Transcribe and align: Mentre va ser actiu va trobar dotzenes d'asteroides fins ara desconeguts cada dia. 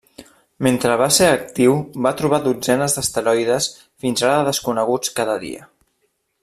Mentre 0.67 0.93
va 1.01 1.09
ser 1.17 1.27
actiu 1.33 1.75
va 2.07 2.13
trobar 2.21 2.39
dotzenes 2.47 2.97
d'asteroides 2.99 3.69
fins 4.05 4.27
ara 4.31 4.43
desconeguts 4.51 5.17
cada 5.21 5.41
dia. 5.45 5.71